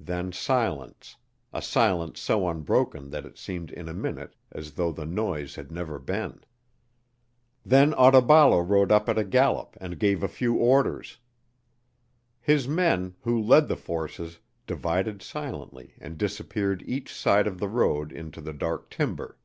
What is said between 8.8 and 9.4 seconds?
up at a